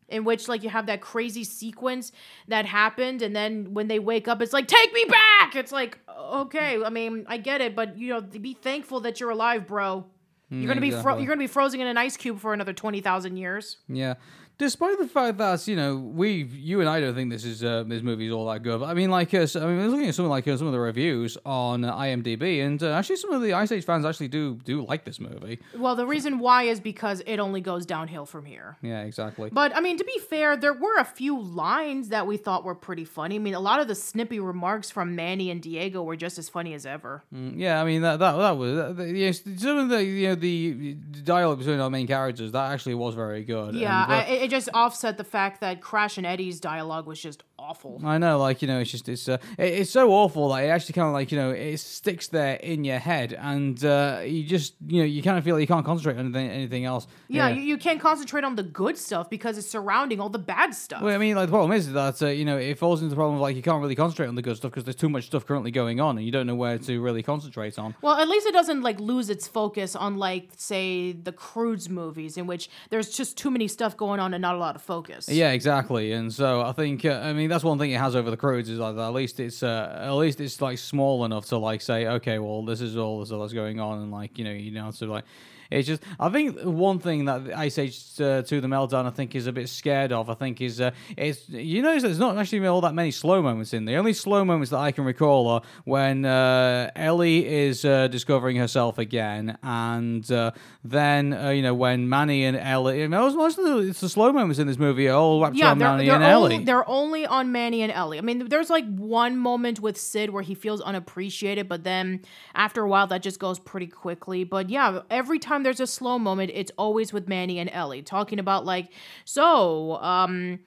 [0.09, 2.13] In which like you have that crazy sequence
[2.49, 5.57] that happened and then when they wake up it's like take me back!
[5.57, 9.31] It's like okay i mean i get it but you know be thankful that you're
[9.31, 10.07] alive bro.
[10.49, 12.73] You're gonna be mm, fro- you're gonna be frozen in an ice cube for another
[12.73, 13.79] 20000 years.
[13.89, 14.15] Yeah.
[14.59, 17.85] Despite the fact that you know we, you and I don't think this is uh,
[17.87, 18.81] this movie is all that good.
[18.81, 20.57] But I mean, like, uh, so- I mean, I was looking at some like uh,
[20.57, 23.85] some of the reviews on uh, IMDb, and uh, actually some of the Ice Age
[23.85, 25.59] fans actually do do like this movie.
[25.77, 29.51] well the reason why is because it only goes downhill from here Yeah, exactly.
[29.53, 32.75] but I mean, to be fair, there were a few lines that we thought were
[32.75, 33.35] pretty funny.
[33.35, 36.49] I mean, a lot of the snippy remarks from Manny and Diego were just as
[36.49, 37.23] funny as ever.
[37.35, 40.29] Mm, Yeah, I mean that that that was that, the- yes, some of the you
[40.29, 43.75] know the dialogue between our main characters that actually was very good.
[43.75, 47.07] Yeah, and, uh, I, it it just offset the fact that Crash and Eddie's dialogue
[47.07, 48.01] was just awful.
[48.05, 50.69] I know, like you know, it's just it's uh, it, it's so awful that it
[50.69, 54.45] actually kind of like you know it sticks there in your head, and uh, you
[54.45, 57.07] just you know you kind of feel like you can't concentrate on anything, anything else.
[57.29, 60.75] Yeah, You, you can't concentrate on the good stuff because it's surrounding all the bad
[60.75, 61.03] stuff.
[61.03, 63.17] Well, I mean, like the problem is that uh, you know it falls into the
[63.17, 65.25] problem of like you can't really concentrate on the good stuff because there's too much
[65.27, 67.95] stuff currently going on, and you don't know where to really concentrate on.
[68.01, 72.37] well, at least it doesn't like lose its focus on like say the Croods movies
[72.37, 75.29] in which there's just too many stuff going on and not a lot of focus.
[75.29, 76.13] Yeah, exactly.
[76.13, 78.69] And so I think uh, I mean that's one thing it has over the Croods
[78.69, 82.07] is like at least it's uh, at least it's like small enough to like say
[82.07, 84.91] okay, well this is all this that's going on, and like you know you know
[84.93, 85.25] so like.
[85.71, 89.35] It's just, I think one thing that Ice Age uh, 2 The Meltdown, I think,
[89.35, 92.65] is a bit scared of, I think, is, uh, it's, you notice there's not actually
[92.67, 93.85] all that many slow moments in.
[93.85, 98.57] The only slow moments that I can recall are when uh, Ellie is uh, discovering
[98.57, 100.53] herself again, and uh,
[100.85, 104.09] then, uh, you know, when Manny and Ellie, I mean, most of the, it's the
[104.09, 106.65] slow moments in this movie all wrapped Yeah, around they're, Manny they're, and only, Ellie.
[106.65, 108.19] they're only on Manny and Ellie.
[108.19, 112.23] I mean, there's like one moment with Sid where he feels unappreciated, but then
[112.55, 114.45] after a while, that just goes pretty quickly.
[114.45, 118.39] But yeah, every time there's a slow moment, it's always with Manny and Ellie talking
[118.39, 118.89] about like,
[119.25, 120.61] so, um,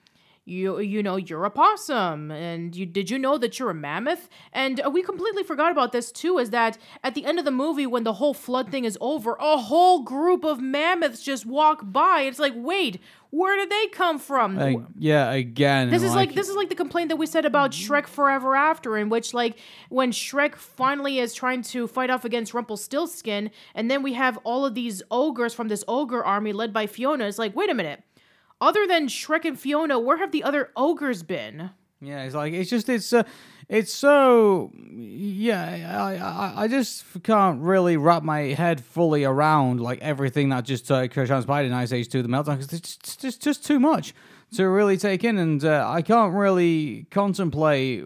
[0.46, 4.28] you you know you're a possum and you did you know that you're a mammoth
[4.52, 7.50] and uh, we completely forgot about this too is that at the end of the
[7.50, 11.80] movie when the whole flood thing is over a whole group of mammoths just walk
[11.84, 12.98] by it's like wait
[13.30, 15.90] where did they come from Uh, yeah, again.
[15.90, 18.96] this is like this is like the complaint that we said about Shrek Forever After,
[18.98, 19.56] in which like
[19.88, 24.66] when Shrek finally is trying to fight off against Rumpelstiltskin, and then we have all
[24.66, 27.26] of these ogres from this ogre army led by Fiona.
[27.26, 28.02] It's like, wait a minute,
[28.60, 31.70] other than Shrek and Fiona, where have the other ogres been?
[32.00, 33.24] Yeah, it's like it's just it's uh,
[33.68, 35.96] it's so yeah.
[36.02, 40.90] I, I I just can't really wrap my head fully around like everything that just
[40.90, 43.78] uh, transpired in Ice Age Two: The Meltdown because it's just, it's just just too
[43.78, 44.14] much
[44.52, 48.04] to really take in, and uh, I can't really contemplate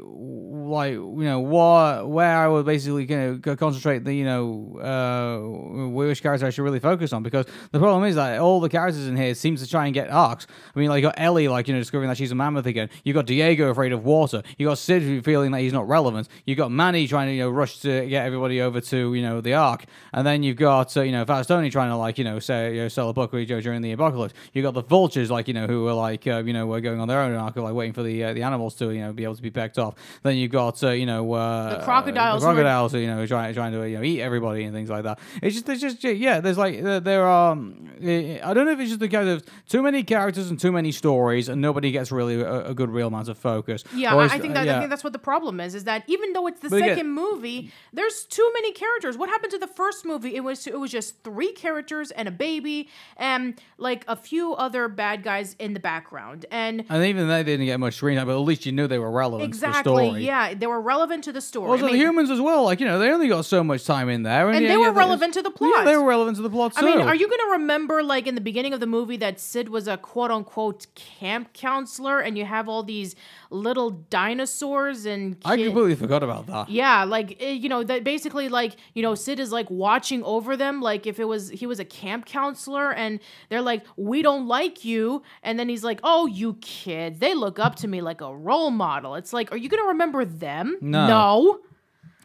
[0.65, 5.89] like you know what where I would basically you know concentrate the you know uh,
[5.89, 9.07] which character I should really focus on because the problem is that all the characters
[9.07, 10.47] in here seems to try and get arcs.
[10.75, 12.91] I mean, like you got Ellie like you know discovering that she's a mammoth again.
[13.05, 14.43] You got Diego afraid of water.
[14.59, 16.29] You got Sid feeling that he's not relevant.
[16.47, 19.41] You got Manny trying to you know rush to get everybody over to you know
[19.41, 22.25] the ark, and then you've got uh, you know Fast Tony trying to like you
[22.25, 24.35] know say you know, sell a book with Joe during the apocalypse.
[24.53, 26.81] You got the vultures like you know who were like uh, uh, you know, were
[26.81, 29.13] going on their own arc, like waiting for the uh, the animals to you know
[29.13, 29.95] be able to be pecked off.
[30.23, 33.07] Then you've got uh, you know uh, The crocodiles the who are- crocodiles, who, you
[33.07, 35.19] know, trying trying to you know eat everybody and things like that.
[35.43, 37.53] It's just there's just yeah, there's like there- are.
[37.53, 40.73] um, I don't know if it's just the kind of too many characters and too
[40.73, 43.85] many stories, and nobody gets really a, a good real amount of focus.
[43.95, 44.77] Yeah, I, think that yeah.
[44.77, 45.75] I think that's what the problem is.
[45.75, 49.17] Is that even though it's the But again- second movie, there's too many characters.
[49.17, 50.35] What happened to the first movie?
[50.35, 54.89] It was it was just three characters and a baby and like a few other
[54.89, 56.24] bad guys in the background.
[56.51, 58.99] And And even they didn't get much screen time, but at least you knew they
[58.99, 60.25] were relevant to the exactly, story.
[60.25, 61.71] yeah, they were relevant to the story.
[61.71, 62.65] Also, I mean, the humans as well.
[62.65, 64.81] Like you know, they only got so much time in there, and, And yeah, they
[64.81, 65.73] yeah, were relevant to the plot.
[65.77, 66.87] Yeah, they were relevant to the plot I too.
[66.87, 69.69] mean, are you going to remember, like, in the beginning of the movie, that Sid
[69.69, 73.15] was a quote unquote camp counselor and you have all these
[73.51, 75.37] little dinosaurs and.
[75.45, 76.69] I completely forgot about that.
[76.69, 80.57] Yeah, like eh, you know that basically like you know Sid is like watching over
[80.57, 84.47] them like if it was he was a camp counselor and they're like we don't
[84.49, 88.21] like you and then he's like oh you kids they look up to me like
[88.21, 89.15] a role model.
[89.17, 90.77] It's like are you gonna remember them?
[90.81, 91.07] No.
[91.09, 91.61] No.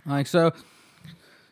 [0.05, 0.51] Like so,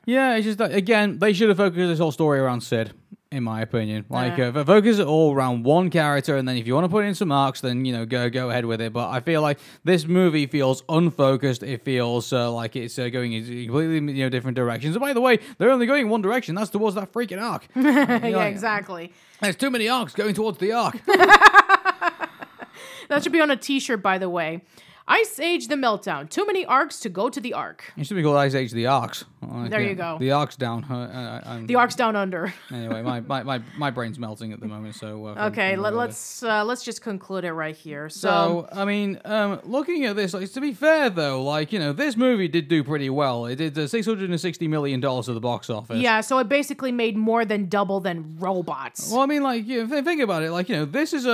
[0.06, 0.36] yeah.
[0.36, 2.94] It's just that again, they should have focused this whole story around Sid,
[3.32, 4.06] in my opinion.
[4.10, 4.64] Like, Uh.
[4.64, 7.32] focus it all around one character, and then if you want to put in some
[7.32, 8.94] arcs, then you know, go go ahead with it.
[8.94, 11.62] But I feel like this movie feels unfocused.
[11.62, 14.96] It feels uh, like it's uh, going in completely you know different directions.
[14.96, 16.56] And by the way, they're only going in one direction.
[16.56, 17.68] That's towards that freaking ark.
[17.76, 19.12] yeah, exactly.
[19.42, 20.98] There's too many arcs going towards the ark.
[23.10, 24.62] That should be on a T-shirt, by the way.
[25.10, 26.30] Ice Age: The Meltdown.
[26.30, 27.94] Too many arcs to go to the ark.
[27.98, 29.24] It should be called Ice Age: The Arcs.
[29.42, 30.18] Like, There you go.
[30.20, 30.84] The arcs down.
[30.90, 32.54] Uh, uh, The arcs down under.
[32.72, 34.96] Anyway, my, my, my, my brain's melting at the moment.
[34.96, 38.10] So uh, from- Okay, from let, let's uh, let's just conclude it right here.
[38.10, 41.80] So, So I mean, um, looking at this, like, to be fair though, like you
[41.80, 43.46] know, this movie did do pretty well.
[43.46, 46.00] It did uh, six hundred and sixty million dollars at the box office.
[46.02, 49.10] yeah, so it basically made more than double than robots.
[49.12, 50.52] Well, I mean, like, you know, th- think about it.
[50.52, 51.32] Like, you know, this is a,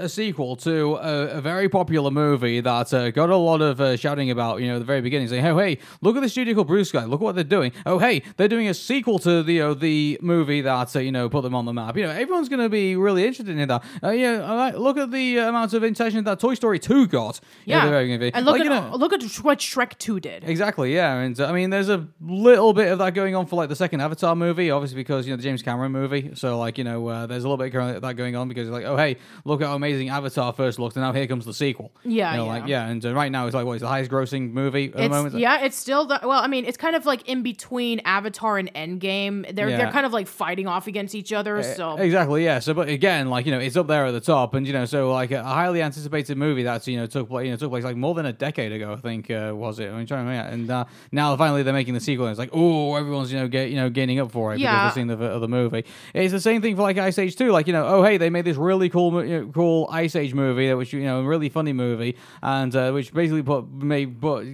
[0.00, 3.80] a, a sequel to a, a very popular movie that uh, got a lot of
[3.80, 6.28] uh, shouting about, you know, at the very beginning, saying, "Oh, hey, look at the
[6.28, 7.04] studio called Blue Sky.
[7.04, 7.72] Look what they're doing.
[7.86, 11.12] Oh, hey, they're doing a sequel to the you know, the movie that uh, you
[11.12, 11.96] know put them on the map.
[11.96, 13.84] You know, everyone's going to be really interested in that.
[14.02, 17.40] Uh, uh, look at the amount of attention that Toy Story Two got.
[17.64, 20.44] You know, yeah, and look like, at you know, look at what Shrek Two did.
[20.44, 23.56] Exactly, yeah, and uh, I mean, there's a little bit of that going on for
[23.56, 26.32] like the second Avatar movie, obviously because you know the James Cameron movie.
[26.34, 28.84] So like you know, uh, there's a little bit of that going on because like,
[28.84, 31.92] oh hey, look how amazing Avatar first looked, and now here comes the sequel.
[32.04, 32.50] Yeah, you know, yeah.
[32.50, 34.92] like yeah, and uh, right now it's like what is the highest grossing movie at
[34.94, 35.34] the It's, moment?
[35.36, 36.40] yeah, it's still the well.
[36.42, 39.54] I mean, it's kind of like in between Avatar and Endgame.
[39.54, 39.76] They're Yeah.
[39.78, 41.62] they're kind of like fighting off against each other.
[41.62, 42.58] So Exactly, yeah.
[42.58, 44.84] So, but again, like you know, it's up there at the top, and you know,
[44.84, 47.84] so like a highly anticipated movie that's you know took place, you know, took place
[47.84, 49.88] like more than a decade ago, I think uh, was it?
[49.90, 52.50] I'm trying to remember, and uh, now finally they're making the sequel, and it's like,
[52.52, 54.72] oh, everyone's you know get you know gaining up for it Yeah.
[54.72, 55.84] because they've seen the other movie.
[56.14, 57.50] It's the same thing for like Ice Age 2.
[57.50, 60.16] Like you know, oh hey, they made this really cool, mo- you know, cool Ice
[60.16, 63.68] Age movie, that was you know, a really funny movie, and uh, which basically put
[63.68, 64.44] made but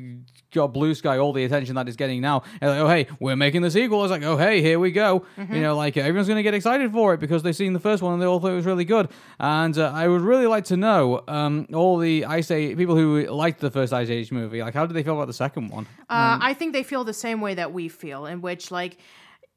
[0.52, 2.42] got Blue Sky all the attention that it's getting now.
[2.60, 4.02] And like, oh hey, we're making the sequel.
[4.04, 5.24] It's like, oh hey, here we go.
[5.36, 5.54] Mm-hmm.
[5.54, 8.14] You know, like everyone's gonna get excited for it because they've seen the first one
[8.14, 9.08] and they all thought it was really good.
[9.38, 13.26] And uh, I would really like to know um, all the Ice Age people who
[13.26, 15.86] liked the first Ice Age movie, like how did they feel about the second one?
[16.08, 18.98] uh, I think they feel the same way that we feel, in which like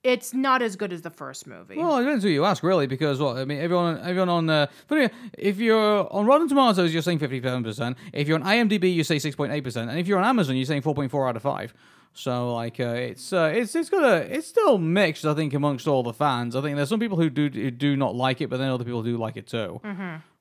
[0.03, 1.77] it's not as good as the first movie.
[1.77, 4.67] Well, it depends who you ask, really, because what I mean, everyone, everyone on, uh,
[5.37, 7.97] if you're on Rotten Tomatoes, you're saying fifty-seven percent.
[8.11, 10.55] If you're on IMDb, you say six point eight percent, and if you're on Amazon,
[10.55, 11.73] you're saying four point four out of five.
[12.15, 15.87] So, like, uh, it's uh, it's it's got a it's still mixed, I think, amongst
[15.87, 16.55] all the fans.
[16.55, 18.83] I think there's some people who do who do not like it, but then other
[18.83, 19.81] people do like it too.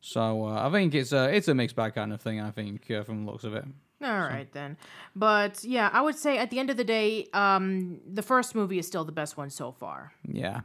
[0.01, 2.41] So, uh, I think it's a it's a mixed bag kind of thing.
[2.41, 3.65] I think uh, from the looks of it.
[4.03, 4.77] All right then,
[5.15, 8.79] but yeah, I would say at the end of the day, um, the first movie
[8.79, 10.13] is still the best one so far.
[10.27, 10.61] Yeah.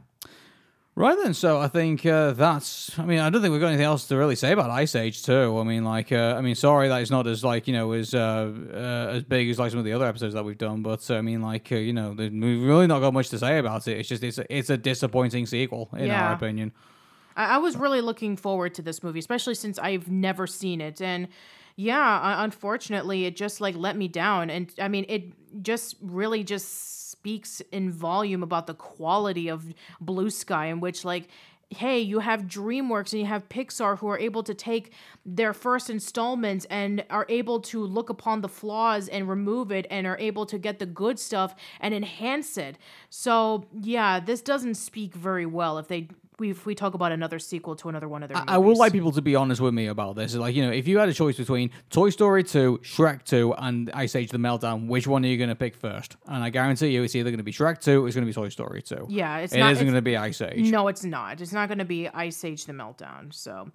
[0.94, 2.98] Right then, so I think uh, that's.
[2.98, 5.22] I mean, I don't think we've got anything else to really say about Ice Age
[5.22, 5.56] too.
[5.56, 8.14] I mean, like, uh, I mean, sorry that it's not as like you know as
[8.14, 11.08] uh, uh, as big as like some of the other episodes that we've done, but
[11.08, 12.32] uh, I mean, like, uh, you know, we've
[12.64, 13.98] really not got much to say about it.
[13.98, 16.30] It's just it's a, it's a disappointing sequel in Yeah.
[16.30, 16.72] our opinion.
[17.36, 21.00] I, I was really looking forward to this movie, especially since I've never seen it,
[21.00, 21.28] and
[21.80, 24.50] yeah, unfortunately, it just like let me down.
[24.50, 29.64] And I mean, it just really just speaks in volume about the quality of
[30.00, 31.28] Blue Sky, in which like.
[31.70, 34.94] Hey, you have DreamWorks and you have Pixar who are able to take
[35.26, 40.06] their first installments and are able to look upon the flaws and remove it and
[40.06, 42.78] are able to get the good stuff and enhance it.
[43.10, 46.08] So, yeah, this doesn't speak very well if they
[46.40, 48.48] we if we talk about another sequel to another one of their movies.
[48.52, 50.34] I would like people to be honest with me about this.
[50.34, 53.90] Like, you know, if you had a choice between Toy Story 2, Shrek 2, and
[53.94, 56.16] Ice Age the Meltdown, which one are you going to pick first?
[56.26, 58.30] And I guarantee you it's either going to be Shrek 2 or it's going to
[58.30, 59.06] be Toy Story 2.
[59.08, 60.70] Yeah, it's It not- isn't going to be Ice Age.
[60.70, 61.40] No, it's not.
[61.40, 63.32] It's not going to be Ice Age the Meltdown.
[63.34, 63.70] So,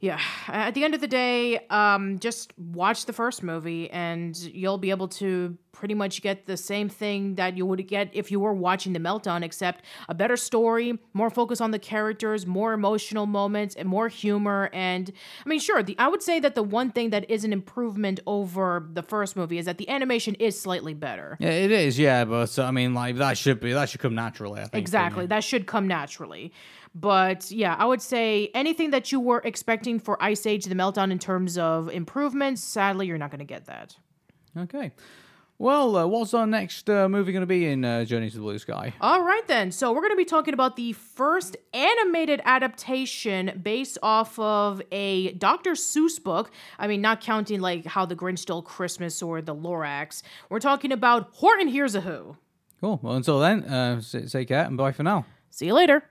[0.00, 4.78] Yeah, at the end of the day, um, just watch the first movie and you'll
[4.78, 8.40] be able to pretty much get the same thing that you would get if you
[8.40, 13.26] were watching The Meltdown, except a better story, more focus on the characters, more emotional
[13.26, 14.70] moments, and more humor.
[14.72, 15.12] And
[15.44, 18.20] I mean, sure, the, I would say that the one thing that is an improvement
[18.26, 21.36] over the first movie is that the animation is slightly better.
[21.40, 21.98] Yeah, it is.
[21.98, 24.60] Yeah, but uh, I mean, like that should be that should come naturally.
[24.60, 24.74] I think.
[24.82, 25.26] Exactly.
[25.26, 26.52] That should come naturally.
[26.94, 31.10] But yeah, I would say anything that you were expecting for Ice Age the Meltdown
[31.10, 33.96] in terms of improvements, sadly, you're not going to get that.
[34.56, 34.92] Okay.
[35.60, 38.42] Well, uh, what's our next uh, movie going to be in uh, Journey to the
[38.42, 38.94] Blue Sky?
[39.00, 39.72] All right, then.
[39.72, 45.32] So, we're going to be talking about the first animated adaptation based off of a
[45.32, 45.72] Dr.
[45.72, 46.52] Seuss book.
[46.78, 50.22] I mean, not counting like How the Grinch Stole Christmas or The Lorax.
[50.48, 52.36] We're talking about Horton Hears a Who.
[52.80, 53.00] Cool.
[53.02, 55.26] Well, until then, uh, say, take care and bye for now.
[55.50, 56.04] See you later.